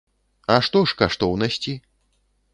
[0.53, 1.77] А што ж каштоўнасці?